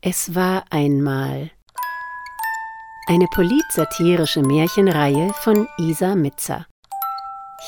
[0.00, 1.50] Es war einmal
[3.08, 6.68] eine politsatirische Märchenreihe von Isa Mitzer.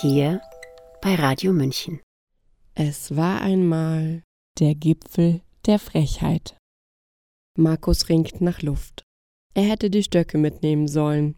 [0.01, 0.41] Hier
[1.03, 2.01] bei Radio München.
[2.77, 4.23] Es war einmal
[4.61, 6.57] der Gipfel der Frechheit.
[7.59, 9.03] Markus ringt nach Luft.
[9.55, 11.35] Er hätte die Stöcke mitnehmen sollen.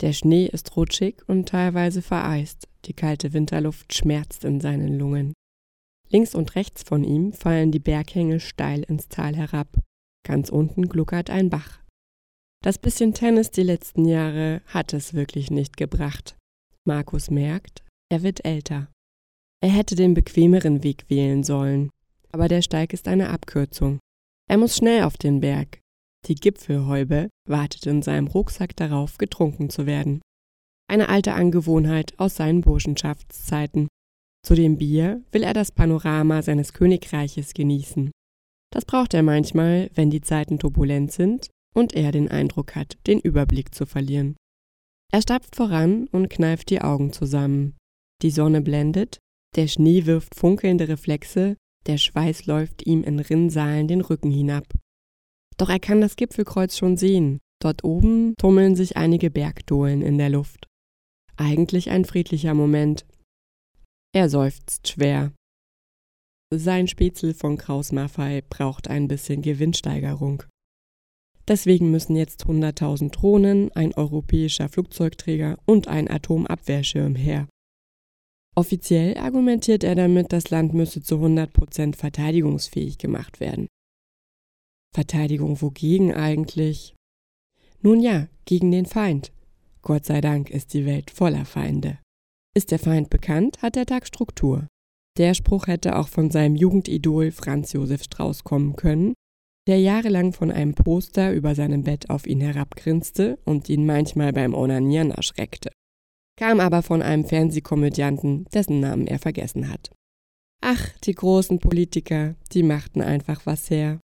[0.00, 2.68] Der Schnee ist rutschig und teilweise vereist.
[2.86, 5.34] Die kalte Winterluft schmerzt in seinen Lungen.
[6.08, 9.68] Links und rechts von ihm fallen die Berghänge steil ins Tal herab.
[10.24, 11.80] Ganz unten gluckert ein Bach.
[12.62, 16.36] Das bisschen Tennis die letzten Jahre hat es wirklich nicht gebracht.
[16.84, 18.88] Markus merkt, er wird älter.
[19.60, 21.90] Er hätte den bequemeren Weg wählen sollen,
[22.30, 23.98] aber der Steig ist eine Abkürzung.
[24.48, 25.80] Er muss schnell auf den Berg.
[26.26, 30.22] Die Gipfelhäube wartet in seinem Rucksack darauf, getrunken zu werden.
[30.88, 33.88] Eine alte Angewohnheit aus seinen Burschenschaftszeiten.
[34.44, 38.10] Zu dem Bier will er das Panorama seines Königreiches genießen.
[38.72, 43.20] Das braucht er manchmal, wenn die Zeiten turbulent sind und er den Eindruck hat, den
[43.20, 44.34] Überblick zu verlieren.
[45.12, 47.76] Er stapft voran und kneift die Augen zusammen.
[48.22, 49.18] Die Sonne blendet,
[49.54, 51.56] der Schnee wirft funkelnde Reflexe,
[51.86, 54.66] der Schweiß läuft ihm in Rinnsalen den Rücken hinab.
[55.58, 57.40] Doch er kann das Gipfelkreuz schon sehen.
[57.60, 60.66] Dort oben tummeln sich einige Bergdohlen in der Luft.
[61.36, 63.04] Eigentlich ein friedlicher Moment.
[64.14, 65.32] Er seufzt schwer.
[66.54, 70.42] Sein Spätzle von Kraus Maffei braucht ein bisschen Gewinnsteigerung.
[71.48, 77.48] Deswegen müssen jetzt 100.000 Drohnen, ein europäischer Flugzeugträger und ein Atomabwehrschirm her.
[78.54, 83.66] Offiziell argumentiert er damit, das Land müsse zu 100% verteidigungsfähig gemacht werden.
[84.94, 86.94] Verteidigung wogegen eigentlich?
[87.80, 89.32] Nun ja, gegen den Feind.
[89.80, 91.98] Gott sei Dank ist die Welt voller Feinde.
[92.54, 94.68] Ist der Feind bekannt, hat der Tag Struktur.
[95.18, 99.14] Der Spruch hätte auch von seinem Jugendidol Franz Josef Strauß kommen können,
[99.66, 104.54] der jahrelang von einem Poster über seinem Bett auf ihn herabgrinste und ihn manchmal beim
[104.54, 105.70] Onanieren erschreckte.
[106.38, 109.90] Kam aber von einem Fernsehkomödianten, dessen Namen er vergessen hat.
[110.64, 114.00] Ach, die großen Politiker, die machten einfach was her.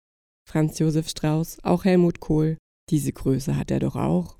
[0.48, 2.58] Franz Josef Strauß, auch Helmut Kohl,
[2.90, 4.38] diese Größe hat er doch auch.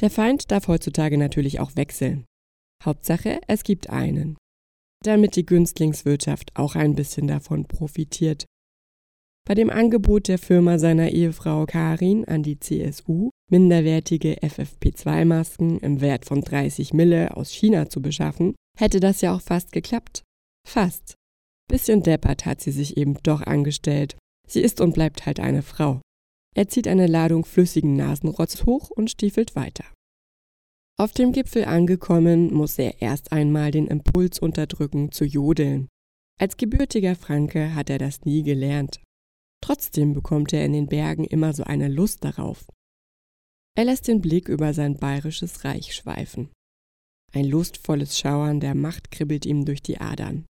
[0.00, 2.24] Der Feind darf heutzutage natürlich auch wechseln.
[2.84, 4.36] Hauptsache, es gibt einen
[5.02, 8.44] damit die Günstlingswirtschaft auch ein bisschen davon profitiert.
[9.46, 16.26] Bei dem Angebot der Firma seiner Ehefrau Karin an die CSU, minderwertige FFP2-Masken im Wert
[16.26, 20.22] von 30 Mille aus China zu beschaffen, hätte das ja auch fast geklappt.
[20.68, 21.14] Fast.
[21.68, 24.16] Bisschen deppert hat sie sich eben doch angestellt.
[24.46, 26.00] Sie ist und bleibt halt eine Frau.
[26.54, 29.84] Er zieht eine Ladung flüssigen Nasenrotz hoch und stiefelt weiter.
[31.00, 35.88] Auf dem Gipfel angekommen, muss er erst einmal den Impuls unterdrücken, zu jodeln.
[36.38, 39.00] Als gebürtiger Franke hat er das nie gelernt.
[39.64, 42.66] Trotzdem bekommt er in den Bergen immer so eine Lust darauf.
[43.78, 46.50] Er lässt den Blick über sein bayerisches Reich schweifen.
[47.32, 50.44] Ein lustvolles Schauern der Macht kribbelt ihm durch die Adern.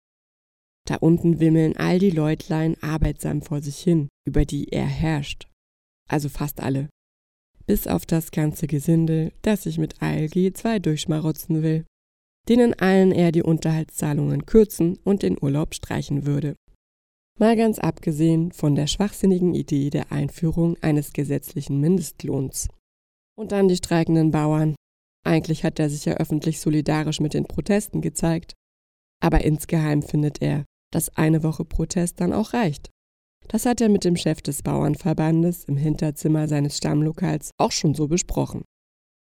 [0.85, 5.47] Da unten wimmeln all die Leutlein arbeitsam vor sich hin, über die er herrscht.
[6.09, 6.89] Also fast alle
[7.71, 11.85] bis auf das ganze Gesindel, das sich mit ALG 2 durchschmarotzen will,
[12.49, 16.57] denen allen er die Unterhaltszahlungen kürzen und den Urlaub streichen würde.
[17.39, 22.67] Mal ganz abgesehen von der schwachsinnigen Idee der Einführung eines gesetzlichen Mindestlohns.
[23.39, 24.75] Und dann die streikenden Bauern.
[25.25, 28.55] Eigentlich hat er sich ja öffentlich solidarisch mit den Protesten gezeigt.
[29.23, 32.91] Aber insgeheim findet er, dass eine Woche Protest dann auch reicht.
[33.51, 38.07] Das hat er mit dem Chef des Bauernverbandes im Hinterzimmer seines Stammlokals auch schon so
[38.07, 38.63] besprochen.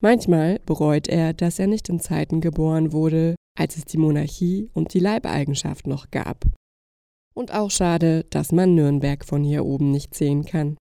[0.03, 4.93] Manchmal bereut er, dass er nicht in Zeiten geboren wurde, als es die Monarchie und
[4.93, 6.45] die Leibeigenschaft noch gab.
[7.33, 10.77] Und auch schade, dass man Nürnberg von hier oben nicht sehen kann.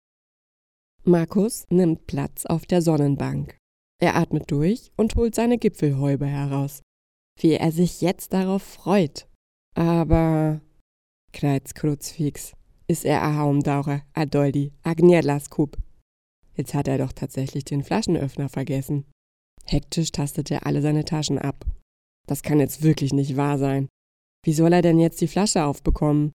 [1.04, 3.58] Markus nimmt Platz auf der Sonnenbank.
[4.02, 6.82] Er atmet durch und holt seine Gipfelhäube heraus.
[7.40, 9.28] Wie er sich jetzt darauf freut.
[9.76, 10.62] Aber,
[11.34, 12.54] knallt's Kruzfix,
[12.88, 15.78] ist er a Haumdaucher, a Doldi, a Gnierlaskub.
[16.56, 19.06] Jetzt hat er doch tatsächlich den Flaschenöffner vergessen.
[19.66, 21.66] Hektisch tastet er alle seine Taschen ab.
[22.28, 23.88] Das kann jetzt wirklich nicht wahr sein.
[24.46, 26.32] Wie soll er denn jetzt die Flasche aufbekommen?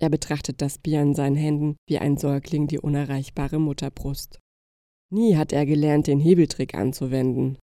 [0.00, 4.40] Er betrachtet das Bier in seinen Händen wie ein Säugling die unerreichbare Mutterbrust.
[5.12, 7.58] Nie hat er gelernt, den Hebeltrick anzuwenden.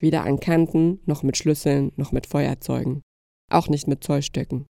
[0.00, 3.02] Weder an Kanten, noch mit Schlüsseln, noch mit Feuerzeugen.
[3.50, 4.66] Auch nicht mit Zollstöcken.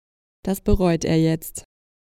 [0.44, 1.64] Das bereut er jetzt,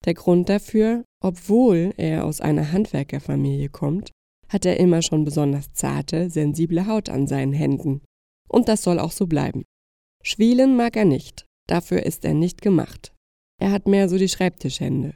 [0.05, 4.11] der Grund dafür, obwohl er aus einer Handwerkerfamilie kommt,
[4.49, 8.01] hat er immer schon besonders zarte, sensible Haut an seinen Händen.
[8.47, 9.63] Und das soll auch so bleiben.
[10.23, 13.13] Schwielen mag er nicht, dafür ist er nicht gemacht.
[13.59, 15.15] Er hat mehr so die Schreibtischhände.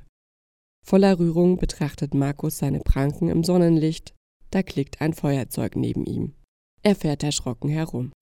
[0.85, 4.15] Voller Rührung betrachtet Markus seine Pranken im Sonnenlicht,
[4.51, 6.35] da klickt ein Feuerzeug neben ihm.
[6.81, 8.13] Er fährt erschrocken herum.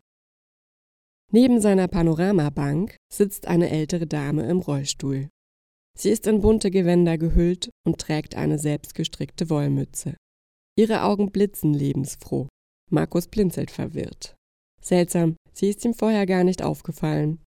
[1.32, 5.30] Neben seiner Panoramabank sitzt eine ältere Dame im Rollstuhl.
[5.98, 10.16] Sie ist in bunte Gewänder gehüllt und trägt eine selbstgestrickte Wollmütze.
[10.78, 12.48] Ihre Augen blitzen lebensfroh.
[12.92, 14.36] Markus blinzelt verwirrt.
[14.82, 17.40] Seltsam, sie ist ihm vorher gar nicht aufgefallen.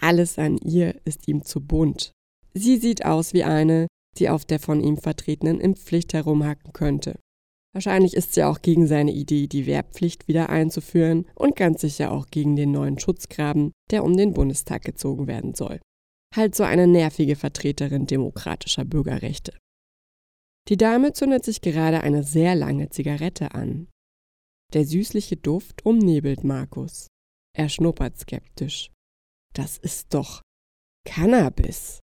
[0.00, 2.12] Alles an ihr ist ihm zu bunt.
[2.52, 3.86] Sie sieht aus wie eine,
[4.18, 7.18] die auf der von ihm vertretenen Impfpflicht herumhacken könnte.
[7.72, 12.26] Wahrscheinlich ist sie auch gegen seine Idee, die Wehrpflicht wieder einzuführen und ganz sicher auch
[12.26, 15.80] gegen den neuen Schutzgraben, der um den Bundestag gezogen werden soll.
[16.34, 19.56] Halt so eine nervige Vertreterin demokratischer Bürgerrechte.
[20.68, 23.88] Die Dame zündet sich gerade eine sehr lange Zigarette an.
[24.74, 27.08] Der süßliche Duft umnebelt Markus.
[27.56, 28.90] Er schnuppert skeptisch.
[29.54, 30.42] Das ist doch
[31.06, 32.00] Cannabis.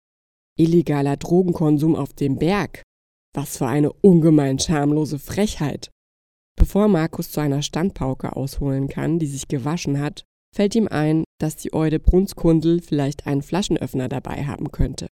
[0.59, 2.83] Illegaler Drogenkonsum auf dem Berg.
[3.35, 5.91] Was für eine ungemein schamlose Frechheit.
[6.57, 10.25] Bevor Markus zu einer Standpauke ausholen kann, die sich gewaschen hat,
[10.55, 15.09] fällt ihm ein, dass die Eude Brunskundel vielleicht einen Flaschenöffner dabei haben könnte.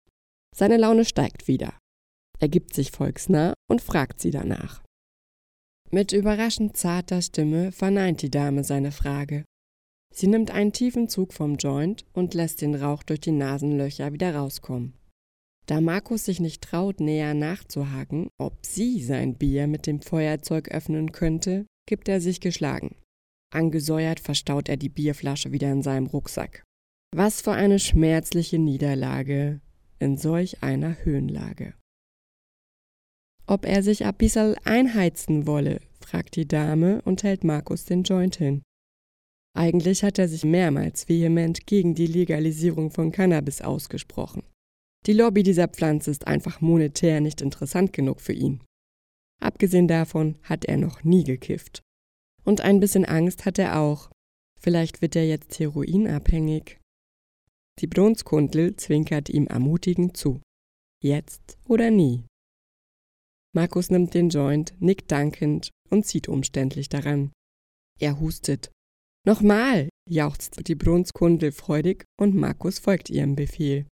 [0.56, 1.74] Seine Laune steigt wieder.
[2.40, 4.84] Er gibt sich volksnah und fragt sie danach.
[5.92, 9.46] Mit überraschend zarter Stimme verneint die Dame seine Frage.
[10.14, 14.36] Sie nimmt einen tiefen Zug vom Joint und lässt den Rauch durch die Nasenlöcher wieder
[14.36, 14.94] rauskommen.
[15.68, 21.12] Da Markus sich nicht traut, näher nachzuhaken, ob sie sein Bier mit dem Feuerzeug öffnen
[21.12, 22.96] könnte, gibt er sich geschlagen.
[23.51, 26.63] Angesäuert verstaut er die Bierflasche wieder in seinem Rucksack.
[27.16, 29.62] Was für eine schmerzliche Niederlage
[30.00, 31.74] in solch einer Höhenlage.
[33.48, 38.36] Ob er sich a bisserl einheizen wolle, fragt die Dame und hält Markus den Joint
[38.36, 38.62] hin.
[39.57, 44.44] Eigentlich hat er sich mehrmals vehement gegen die Legalisierung von Cannabis ausgesprochen.
[45.07, 48.62] Die Lobby dieser Pflanze ist einfach monetär nicht interessant genug für ihn.
[49.42, 51.81] Abgesehen davon hat er noch nie gekifft.
[52.50, 54.10] Und ein bisschen Angst hat er auch.
[54.60, 56.80] Vielleicht wird er jetzt heroinabhängig.
[57.78, 60.42] Die Brunskundel zwinkert ihm ermutigend zu.
[61.00, 62.25] Jetzt oder nie.
[63.54, 67.31] Markus nimmt den Joint, nickt dankend und zieht umständlich daran.
[68.00, 68.72] Er hustet.
[69.28, 73.86] Nochmal, jauchzt die Brunskundel freudig und Markus folgt ihrem Befehl.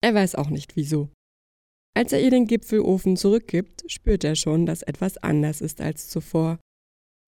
[0.00, 1.10] Er weiß auch nicht wieso.
[1.96, 6.60] Als er ihr den Gipfelofen zurückgibt, spürt er schon, dass etwas anders ist als zuvor.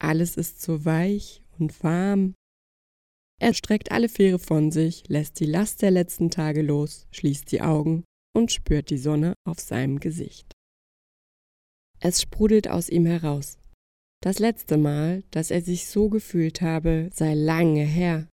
[0.01, 2.35] Alles ist so weich und warm.
[3.41, 7.63] Er streckt alle Fähre von sich, lässt die Last der letzten Tage los, schließt die
[7.63, 8.05] Augen
[8.35, 10.53] und spürt die Sonne auf seinem Gesicht.
[12.01, 13.59] Es sprudelt aus ihm heraus.
[14.21, 18.29] Das letzte Mal, dass er sich so gefühlt habe, sei lange her.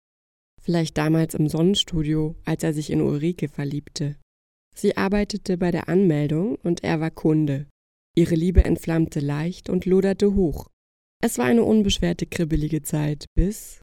[0.60, 4.16] Vielleicht damals im Sonnenstudio, als er sich in Ulrike verliebte.
[4.74, 7.66] Sie arbeitete bei der Anmeldung und er war Kunde.
[8.16, 10.66] Ihre Liebe entflammte leicht und loderte hoch.
[11.22, 13.80] Es war eine unbeschwerte, kribbelige Zeit, bis.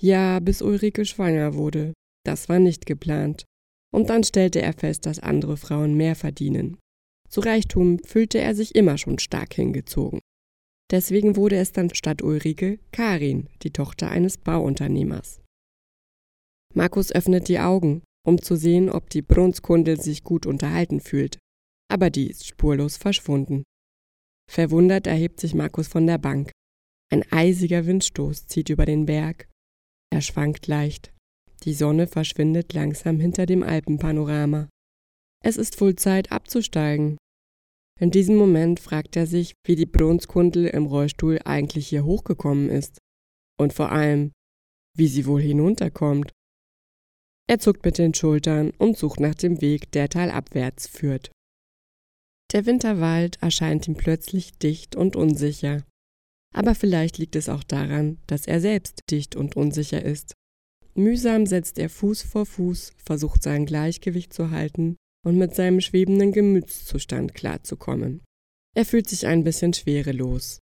[0.00, 1.92] Ja, bis Ulrike schwanger wurde.
[2.24, 3.44] Das war nicht geplant.
[3.92, 6.76] Und dann stellte er fest, dass andere Frauen mehr verdienen.
[7.28, 10.20] Zu Reichtum fühlte er sich immer schon stark hingezogen.
[10.90, 15.40] Deswegen wurde es dann statt Ulrike Karin, die Tochter eines Bauunternehmers.
[16.74, 21.38] Markus öffnet die Augen um zu sehen, ob die Brunskundel sich gut unterhalten fühlt.
[21.90, 23.64] Aber die ist spurlos verschwunden.
[24.50, 26.50] Verwundert erhebt sich Markus von der Bank.
[27.10, 29.48] Ein eisiger Windstoß zieht über den Berg.
[30.10, 31.12] Er schwankt leicht.
[31.64, 34.68] Die Sonne verschwindet langsam hinter dem Alpenpanorama.
[35.42, 37.16] Es ist wohl Zeit abzusteigen.
[38.00, 42.98] In diesem Moment fragt er sich, wie die Brunskundel im Rollstuhl eigentlich hier hochgekommen ist.
[43.58, 44.32] Und vor allem,
[44.96, 46.32] wie sie wohl hinunterkommt.
[47.48, 51.32] Er zuckt mit den Schultern und sucht nach dem Weg, der talabwärts führt.
[52.52, 55.84] Der Winterwald erscheint ihm plötzlich dicht und unsicher.
[56.58, 60.34] Aber vielleicht liegt es auch daran, dass er selbst dicht und unsicher ist.
[60.94, 66.32] Mühsam setzt er Fuß vor Fuß, versucht sein Gleichgewicht zu halten und mit seinem schwebenden
[66.32, 68.22] Gemütszustand klarzukommen.
[68.76, 70.58] Er fühlt sich ein bisschen schwerelos.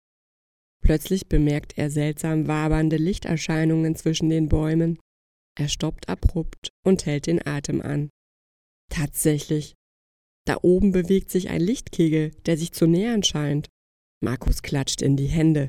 [0.82, 4.98] Plötzlich bemerkt er seltsam wabernde Lichterscheinungen zwischen den Bäumen
[5.58, 8.10] er stoppt abrupt und hält den Atem an.
[8.90, 9.74] Tatsächlich.
[10.46, 13.68] Da oben bewegt sich ein Lichtkegel, der sich zu nähern scheint.
[14.22, 15.68] Markus klatscht in die Hände.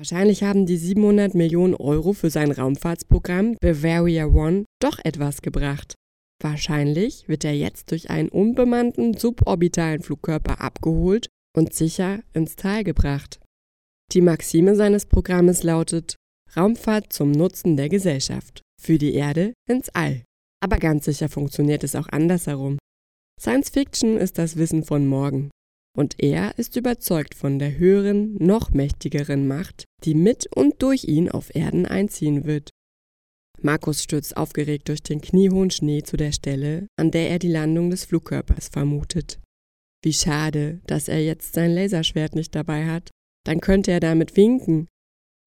[0.00, 5.92] Wahrscheinlich haben die 700 Millionen Euro für sein Raumfahrtsprogramm Bavaria One doch etwas gebracht.
[6.42, 13.40] Wahrscheinlich wird er jetzt durch einen unbemannten suborbitalen Flugkörper abgeholt und sicher ins Tal gebracht.
[14.12, 16.16] Die Maxime seines Programmes lautet
[16.56, 20.22] Raumfahrt zum Nutzen der Gesellschaft für die Erde ins All.
[20.64, 22.78] Aber ganz sicher funktioniert es auch andersherum.
[23.38, 25.50] Science Fiction ist das Wissen von morgen.
[25.96, 31.30] Und er ist überzeugt von der höheren, noch mächtigeren Macht, die mit und durch ihn
[31.30, 32.70] auf Erden einziehen wird.
[33.62, 37.90] Markus stürzt aufgeregt durch den kniehohen Schnee zu der Stelle, an der er die Landung
[37.90, 39.38] des Flugkörpers vermutet.
[40.02, 43.10] Wie schade, dass er jetzt sein Laserschwert nicht dabei hat.
[43.44, 44.86] Dann könnte er damit winken.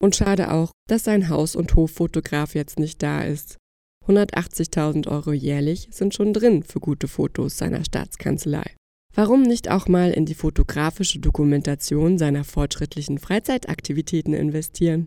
[0.02, 3.58] Und schade auch, dass sein Haus- und Hoffotograf jetzt nicht da ist.
[4.06, 8.76] 180.000 Euro jährlich sind schon drin für gute Fotos seiner Staatskanzlei.
[9.16, 15.06] Warum nicht auch mal in die fotografische Dokumentation seiner fortschrittlichen Freizeitaktivitäten investieren?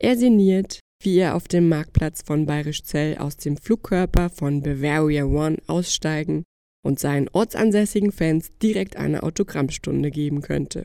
[0.00, 5.58] Er sinniert, wie er auf dem Marktplatz von Bayerischzell aus dem Flugkörper von Bavaria One
[5.66, 6.44] aussteigen
[6.84, 10.84] und seinen ortsansässigen Fans direkt eine Autogrammstunde geben könnte.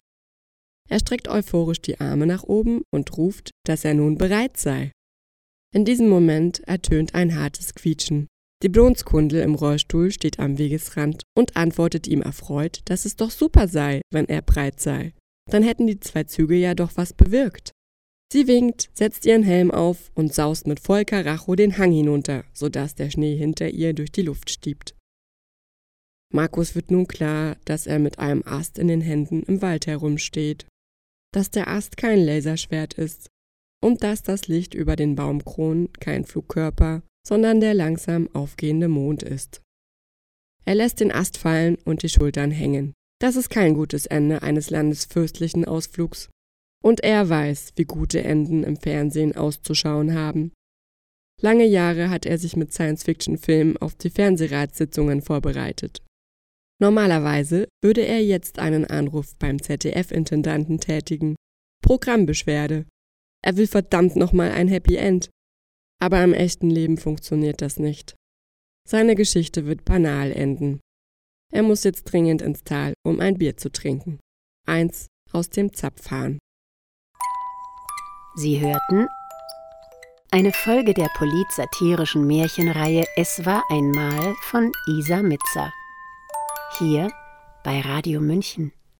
[0.89, 4.91] Er streckt euphorisch die Arme nach oben und ruft, dass er nun bereit sei.
[5.75, 8.27] In diesem Moment ertönt ein hartes Quietschen.
[8.63, 13.67] Die Blonskundel im Rollstuhl steht am Wegesrand und antwortet ihm erfreut, dass es doch super
[13.67, 15.13] sei, wenn er breit sei.
[15.51, 17.71] Dann hätten die zwei Züge ja doch was bewirkt.
[18.33, 22.95] Sie winkt, setzt ihren Helm auf und saust mit voll Karacho den Hang hinunter, sodass
[22.95, 24.95] der Schnee hinter ihr durch die Luft stiebt.
[26.33, 30.65] Markus wird nun klar, dass er mit einem Ast in den Händen im Wald herumsteht.
[31.31, 33.29] Dass der Ast kein Laserschwert ist
[33.81, 39.61] und dass das Licht über den Baumkronen kein Flugkörper, sondern der langsam aufgehende Mond ist.
[40.63, 42.93] Er lässt den Ast fallen und die Schultern hängen.
[43.19, 46.29] Das ist kein gutes Ende eines landesfürstlichen Ausflugs.
[46.81, 50.53] Und er weiß, wie gute Enden im Fernsehen auszuschauen haben.
[51.41, 56.01] Lange Jahre hat er sich mit Science-Fiction-Filmen auf die Fernsehratssitzungen vorbereitet.
[56.79, 61.35] Normalerweise würde er jetzt einen Anruf beim ZDF-Intendanten tätigen.
[61.83, 62.85] Programmbeschwerde.
[63.43, 65.29] Er will verdammt nochmal ein Happy End.
[65.99, 68.15] Aber im echten Leben funktioniert das nicht.
[68.87, 70.79] Seine Geschichte wird banal enden.
[71.51, 74.19] Er muss jetzt dringend ins Tal, um ein Bier zu trinken.
[74.65, 76.39] Eins aus dem Zapfhahn.
[78.35, 79.07] Sie hörten
[80.29, 85.71] eine Folge der politsatirischen Märchenreihe Es war einmal von Isa Mitzer.
[86.77, 87.09] Hier
[87.63, 88.73] bei Radio München.